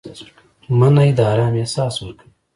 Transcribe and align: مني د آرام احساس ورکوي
مني 0.79 1.09
د 1.17 1.19
آرام 1.31 1.53
احساس 1.61 1.95
ورکوي 2.01 2.29